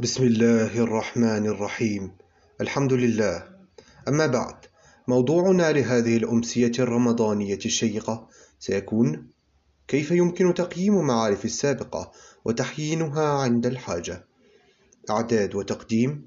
[0.00, 2.12] بسم الله الرحمن الرحيم
[2.60, 3.48] الحمد لله
[4.08, 4.56] أما بعد
[5.08, 8.28] موضوعنا لهذه الأمسية الرمضانية الشيقة
[8.58, 9.28] سيكون
[9.88, 12.12] كيف يمكن تقييم معارف السابقة
[12.44, 14.24] وتحيينها عند الحاجة
[15.10, 16.26] إعداد وتقديم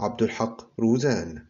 [0.00, 1.44] عبد الحق روزان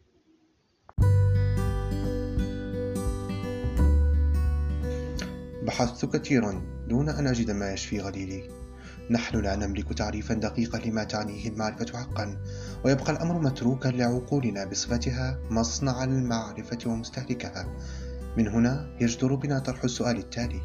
[5.62, 8.69] بحثت كثيرا دون أن أجد ما يشفي غليلي
[9.10, 12.38] نحن لا نملك تعريفا دقيقا لما تعنيه المعرفة حقا
[12.84, 17.66] ويبقى الأمر متروكا لعقولنا بصفتها مصنع المعرفة ومستهلكها
[18.36, 20.60] من هنا يجدر بنا طرح السؤال التالي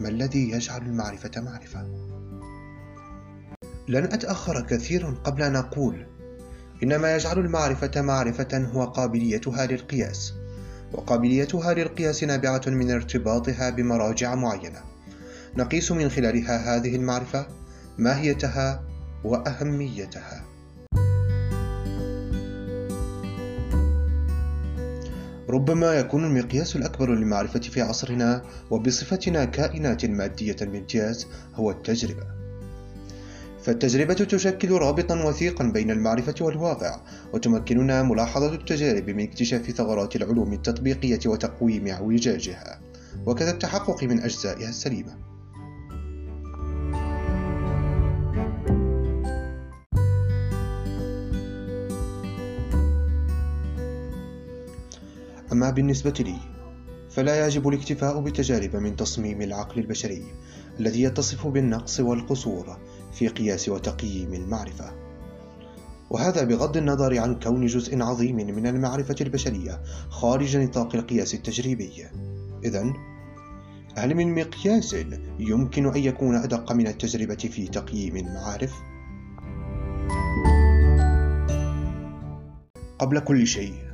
[0.00, 1.86] ما الذي يجعل المعرفة معرفة؟
[3.88, 6.06] لن أتأخر كثيرا قبل أن أقول
[6.82, 10.34] إن ما يجعل المعرفة معرفة هو قابليتها للقياس
[10.92, 14.94] وقابليتها للقياس نابعة من ارتباطها بمراجع معينة
[15.56, 17.46] نقيس من خلالها هذه المعرفة
[17.98, 18.82] ماهيتها
[19.24, 20.44] وأهميتها.
[25.48, 32.26] ربما يكون المقياس الأكبر للمعرفة في عصرنا وبصفتنا كائنات مادية بامتياز هو التجربة.
[33.62, 37.00] فالتجربة تشكل رابطا وثيقا بين المعرفة والواقع
[37.32, 42.80] وتمكننا ملاحظة التجارب من اكتشاف ثغرات العلوم التطبيقية وتقويم اعوجاجها
[43.26, 45.33] وكذا التحقق من أجزائها السليمة.
[55.54, 56.36] أما بالنسبة لي
[57.10, 60.24] فلا يجب الاكتفاء بالتجارب من تصميم العقل البشري
[60.80, 62.78] الذي يتصف بالنقص والقصور
[63.12, 64.92] في قياس وتقييم المعرفة
[66.10, 72.04] وهذا بغض النظر عن كون جزء عظيم من المعرفة البشرية خارج نطاق القياس التجريبي
[72.64, 72.92] إذا
[73.96, 74.96] هل من مقياس
[75.38, 78.72] يمكن أن يكون أدق من التجربة في تقييم المعارف؟
[82.98, 83.93] قبل كل شيء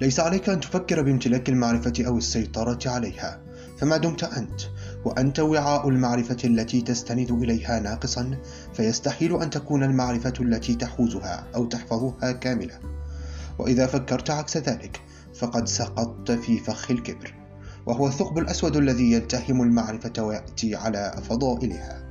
[0.00, 3.40] ليس عليك أن تفكر بامتلاك المعرفة أو السيطرة عليها.
[3.78, 4.60] فما دمت أنت؟
[5.04, 8.38] وأنت وعاء المعرفة التي تستند إليها ناقصا
[8.74, 12.78] فيستحيل أن تكون المعرفة التي تحوزها أو تحفظها كاملة.
[13.58, 15.00] وإذا فكرت عكس ذلك
[15.34, 17.34] فقد سقطت في فخ الكبر.
[17.86, 22.05] وهو الثقب الأسود الذي يلتهم المعرفة ويأتي على فضائلها.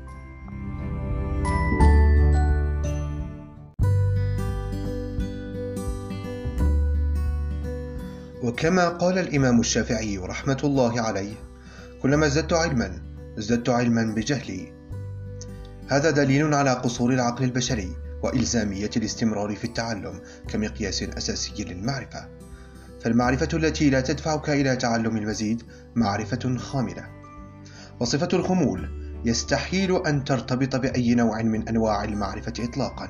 [8.55, 11.33] وكما قال الإمام الشافعي رحمة الله عليه
[12.01, 13.01] كلما ازددت علما
[13.37, 14.73] ازددت علما بجهلي.
[15.87, 22.27] هذا دليل على قصور العقل البشري وإلزامية الاستمرار في التعلم كمقياس أساسي للمعرفة.
[23.01, 25.63] فالمعرفة التي لا تدفعك إلى تعلم المزيد
[25.95, 27.05] معرفة خاملة.
[27.99, 28.89] وصفة الخمول
[29.25, 33.09] يستحيل أن ترتبط بأي نوع من أنواع المعرفة إطلاقا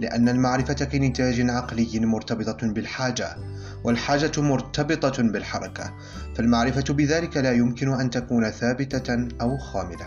[0.00, 3.36] لأن المعرفة كنتاج عقلي مرتبطة بالحاجة
[3.84, 5.94] والحاجة مرتبطة بالحركة
[6.36, 10.06] فالمعرفة بذلك لا يمكن أن تكون ثابتة أو خاملة.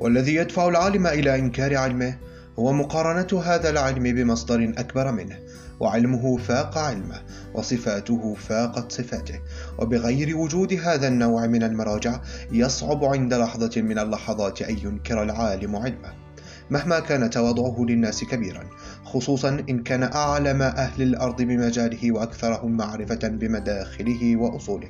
[0.00, 2.18] والذي يدفع العالم إلى إنكار علمه
[2.58, 5.38] هو مقارنة هذا العلم بمصدر أكبر منه
[5.80, 7.22] وعلمه فاق علمه
[7.54, 9.40] وصفاته فاقت صفاته.
[9.78, 12.20] وبغير وجود هذا النوع من المراجع
[12.52, 16.27] يصعب عند لحظة من اللحظات أن ينكر العالم علمه.
[16.70, 18.64] مهما كان تواضعه للناس كبيرا
[19.04, 24.88] خصوصا إن كان أعلم أهل الأرض بمجاله وأكثرهم معرفة بمداخله وأصوله.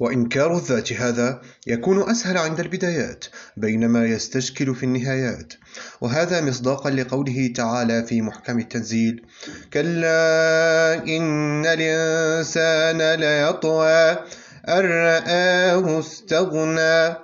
[0.00, 3.24] وإنكار الذات هذا يكون أسهل عند البدايات
[3.56, 5.52] بينما يستشكل في النهايات.
[6.00, 9.26] وهذا مصداقا لقوله تعالى في محكم التنزيل
[9.72, 14.18] كلا إن الإنسان ليطغى
[14.68, 17.16] أن رآه استغنى.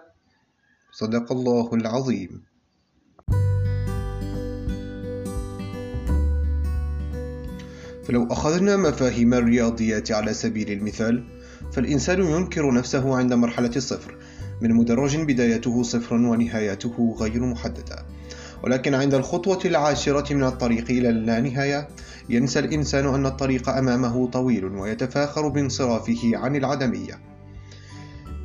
[0.93, 2.43] صدق الله العظيم.
[8.05, 11.25] فلو أخذنا مفاهيم الرياضيات على سبيل المثال
[11.73, 14.17] فالإنسان ينكر نفسه عند مرحلة الصفر.
[14.63, 18.07] من مدرج بدايته صفر ونهايته غير محددة.
[18.63, 21.89] ولكن عند الخطوة العاشرة من الطريق إلى اللانهاية
[22.29, 27.21] ينسى الإنسان أن الطريق أمامه طويل ويتفاخر بانصرافه عن العدمية.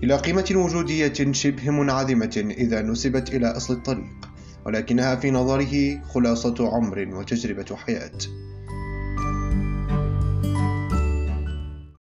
[0.04, 4.30] إلى قيمة وجودية شبه منعدمة إذا نسبت إلى أصل الطريق
[4.66, 8.18] ولكنها في نظره خلاصة عمر وتجربة حياة.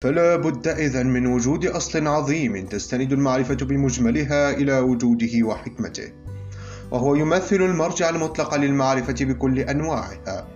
[0.03, 6.13] فلا بد إذن من وجود أصل عظيم تستند المعرفة بمجملها إلى وجوده وحكمته
[6.91, 10.52] وهو يمثل المرجع المطلق للمعرفة بكل أنواعها.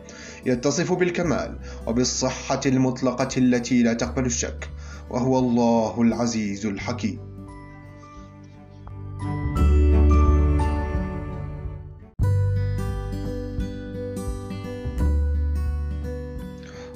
[0.47, 4.71] يتصف بالكمال وبالصحة المطلقة التي لا تقبل الشك
[5.11, 7.19] وهو الله العزيز الحكيم.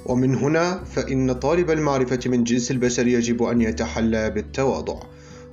[0.07, 5.03] ومن هنا فإن طالب المعرفة من جنس البشر يجب أن يتحلى بالتواضع،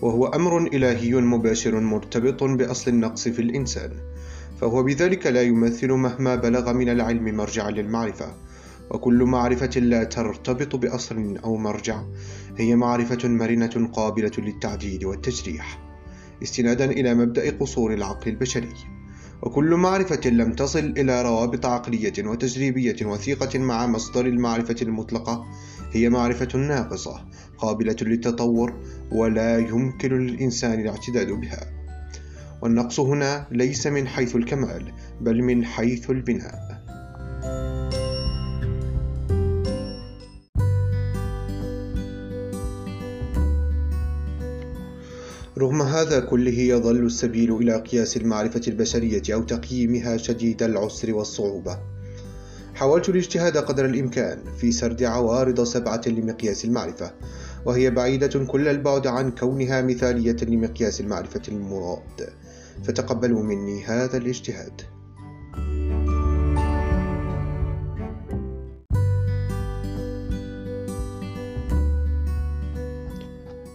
[0.01, 3.91] وهو أمر إلهي مباشر مرتبط بأصل النقص في الإنسان،
[4.61, 8.33] فهو بذلك لا يمثل مهما بلغ من العلم مرجعا للمعرفة.
[8.91, 12.03] وكل معرفة لا ترتبط بأصل أو مرجع
[12.57, 15.79] هي معرفة مرنة قابلة للتعديل والتجريح
[16.43, 18.73] استنادا إلى مبدأ قصور العقل البشري.
[19.41, 25.45] وكل معرفة لم تصل إلى روابط عقلية وتجريبية وثيقة مع مصدر المعرفة المطلقة
[25.91, 27.25] هي معرفة ناقصة
[27.57, 28.73] قابلة للتطور
[29.11, 31.76] ولا يمكن للإنسان الاعتداد بها.
[32.61, 36.77] والنقص هنا ليس من حيث الكمال بل من حيث البناء.
[45.57, 51.77] رغم هذا كله يظل السبيل إلى قياس المعرفة البشرية أو تقييمها شديد العسر والصعوبة.
[52.75, 57.11] حاولت الاجتهاد قدر الإمكان في سرد عوارض سبعة لمقياس المعرفة
[57.65, 62.29] وهي بعيدة كل البعد عن كونها مثالية لمقياس المعرفة المراد.
[62.83, 64.81] فتقبلوا مني هذا الاجتهاد.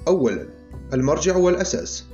[0.09, 0.47] أولاً
[0.93, 2.05] المرجع والأساس.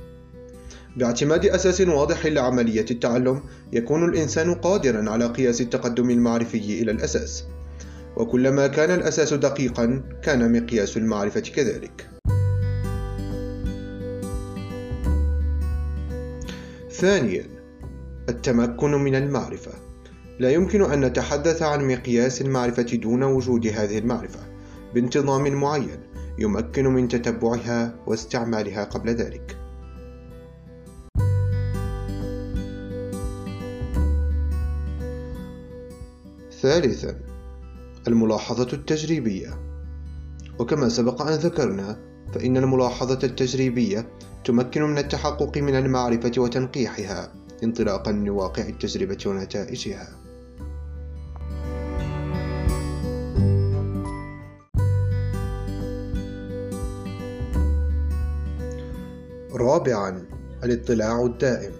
[0.97, 3.41] باعتماد أساس واضح لعملية التعلم
[3.73, 7.43] يكون الإنسان قادرا على قياس التقدم المعرفي إلى الأساس.
[8.17, 12.18] وكلما كان الأساس دقيقا كان مقياس المعرفة كذلك.
[16.99, 17.45] ثانيا
[18.29, 19.71] التمكن من المعرفة.
[20.39, 24.39] لا يمكن أن نتحدث عن مقياس المعرفة دون وجود هذه المعرفة
[24.93, 25.99] بانتظام معين
[26.39, 29.57] يمكن من تتبعها واستعمالها قبل ذلك.
[36.61, 37.19] ثالثا
[38.07, 39.49] الملاحظة التجريبية.
[40.59, 44.07] وكما سبق أن ذكرنا فإن الملاحظة التجريبية
[44.45, 47.31] تمكن من التحقق من المعرفة وتنقيحها
[47.63, 50.09] انطلاقا من واقع التجربة ونتائجها.
[59.53, 60.25] رابعا
[60.63, 61.71] الاطلاع الدائم.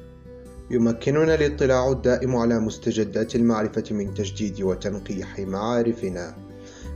[0.71, 6.35] يمكننا الاطلاع الدائم على مستجدات المعرفة من تجديد وتنقيح معارفنا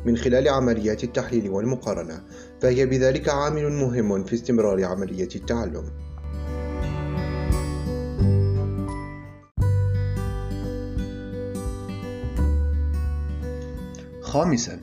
[0.05, 2.23] من خلال عمليات التحليل والمقارنة.
[2.63, 5.83] فهي بذلك عامل مهم في استمرار عملية التعلم.
[14.21, 14.79] خامسا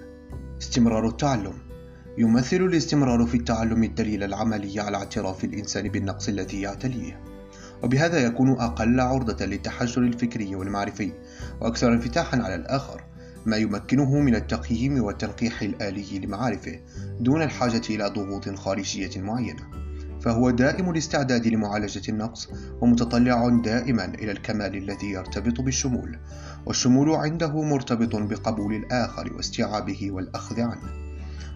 [0.61, 1.53] استمرار التعلم.
[2.19, 7.21] يمثل الاستمرار في التعلم الدليل العملي على اعتراف الإنسان بالنقص الذي يعتليه.
[7.83, 11.13] وبهذا يكون أقل عرضة للتحجر الفكري والمعرفي
[11.61, 13.10] وأكثر انفتاحا على الآخر.
[13.47, 16.81] ما يمكنه من التقييم والتنقيح الآلي لمعارفه
[17.21, 19.63] دون الحاجة إلى ضغوط خارجية معينة.
[20.21, 22.49] فهو دائم الاستعداد لمعالجة النقص
[22.81, 26.19] ومتطلع دائما إلى الكمال الذي يرتبط بالشمول
[26.67, 31.11] والشمول عنده مرتبط بقبول الآخر واستيعابه والأخذ عنه.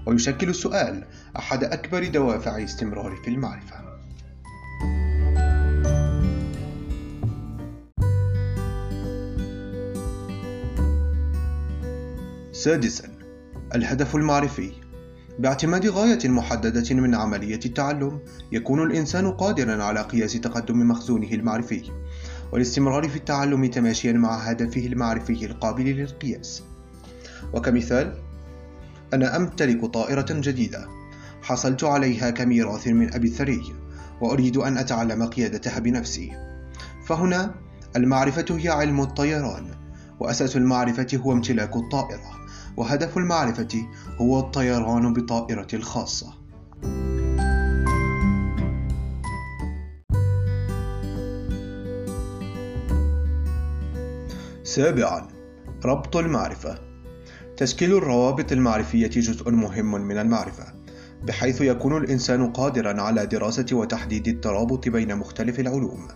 [0.07, 1.05] ويشكل السؤال
[1.37, 3.84] أحد أكبر دوافع استمرار في المعرفة.
[12.65, 13.09] سادسا.
[13.75, 14.73] الهدف المعرفي.
[15.39, 18.21] باعتماد غاية محددة من عملية التعلم
[18.53, 21.91] يكون الإنسان قادرا على قياس تقدم مخزونه المعرفي
[22.53, 26.63] والاستمرار في التعلم تماشيا مع هدفه المعرفي القابل للقياس.
[27.53, 28.15] وكمثال
[29.15, 30.89] أنا أمتلك طائرة جديدة.
[31.43, 33.63] حصلت عليها كميراث من أبي الثري
[34.21, 36.33] وأريد أن أتعلم قيادتها بنفسي.
[37.07, 37.55] فهنا
[37.97, 39.71] المعرفة هي علم الطيران
[40.21, 42.44] وأساس المعرفة هو امتلاك الطائرة.
[42.77, 43.87] وهدف المعرفة
[44.21, 46.35] هو الطيران بطائرتي الخاصة.
[54.65, 55.29] سابعا
[55.85, 56.79] ربط المعرفة.
[57.57, 60.65] تشكيل الروابط المعرفية جزء مهم من المعرفة
[61.23, 66.09] بحيث يكون الإنسان قادرا على دراسة وتحديد الترابط بين مختلف العلوم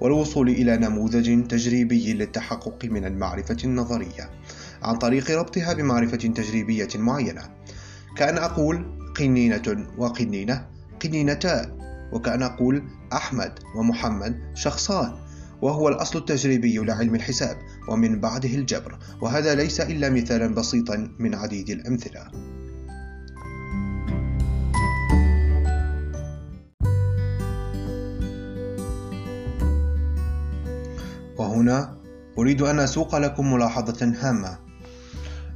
[0.00, 4.30] والوصول إلى نموذج تجريبي للتحقق من المعرفة النظرية.
[4.82, 7.42] عن طريق ربطها بمعرفة تجريبية معينة.
[8.16, 8.86] كأن أقول
[9.16, 10.66] قنينة وقنينة
[11.02, 11.78] قنينتان
[12.12, 15.12] وكأن أقول أحمد ومحمد شخصان.
[15.62, 17.56] وهو الأصل التجريبي لعلم الحساب
[17.88, 18.98] ومن بعده الجبر.
[19.20, 22.30] وهذا ليس إلا مثالا بسيطا من عديد الأمثلة.
[31.38, 31.96] وهنا
[32.38, 34.71] أريد أن أسوق لكم ملاحظة هامة.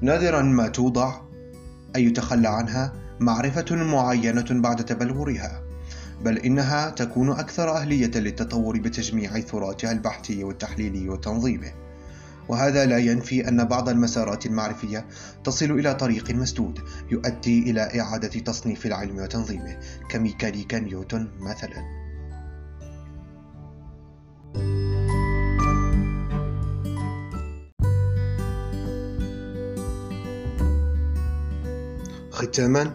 [0.01, 1.21] نادرا ما توضع
[1.97, 5.63] أن يتخلى عنها معرفة معينة بعد تبلورها
[6.25, 11.73] بل إنها تكون أكثر أهلية للتطور بتجميع ثراتها البحثي والتحليلي وتنظيمه.
[12.49, 15.07] وهذا لا ينفي أن بعض المسارات المعرفية
[15.45, 16.79] تصل إلى طريق مسدود
[17.11, 19.79] يؤدي إلى إعادة تصنيف العلم وتنظيمه
[20.11, 22.06] كميكانيكا نيوتن مثلاً.
[32.47, 32.93] ختاما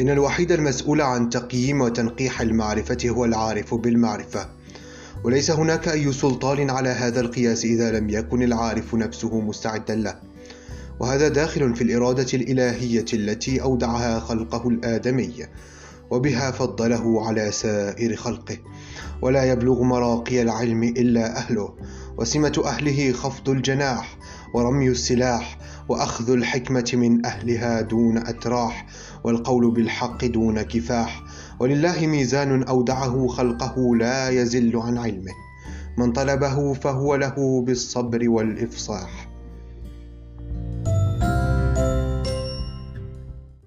[0.00, 4.48] إن الوحيد المسؤول عن تقييم وتنقيح المعرفة هو العارف بالمعرفة.
[5.24, 10.14] وليس هناك أي سلطان على هذا القياس إذا لم يكن العارف نفسه مستعدا له.
[11.00, 15.34] وهذا داخل في الإرادة الإلهية التي أودعها خلقه الآدمي
[16.10, 18.56] وبها فضله على سائر خلقه.
[19.22, 21.74] ولا يبلغ مراقي العلم إلا أهله.
[22.18, 24.18] وسمة أهله خفض الجناح
[24.54, 25.58] ورمي السلاح
[25.90, 28.86] وأخذ الحكمة من أهلها دون أتراح
[29.24, 31.22] والقول بالحق دون كفاح.
[31.60, 35.32] ولله ميزان أودعه خلقه لا يزل عن علمه.
[35.98, 39.29] من طلبه فهو له بالصبر والإفصاح.